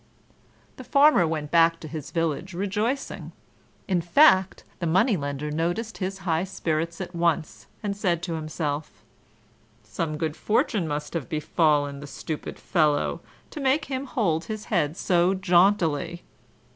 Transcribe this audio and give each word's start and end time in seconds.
The 0.77 0.83
Farmer 0.83 1.27
went 1.27 1.51
back 1.51 1.79
to 1.81 1.87
his 1.87 2.09
village 2.09 2.55
rejoicing. 2.55 3.33
In 3.87 4.01
fact, 4.01 4.63
the 4.79 4.87
Money 4.87 5.15
lender 5.15 5.51
noticed 5.51 5.99
his 5.99 6.17
high 6.25 6.43
spirits 6.43 6.99
at 6.99 7.13
once, 7.13 7.67
and 7.83 7.95
said 7.95 8.23
to 8.23 8.33
himself, 8.33 9.03
"Some 9.83 10.17
good 10.17 10.35
fortune 10.35 10.87
must 10.87 11.13
have 11.13 11.29
befallen 11.29 11.99
the 11.99 12.07
stupid 12.07 12.57
fellow, 12.57 13.21
to 13.51 13.59
make 13.59 13.85
him 13.85 14.05
hold 14.07 14.45
his 14.45 14.65
head 14.73 14.97
so 14.97 15.35
jauntily." 15.35 16.23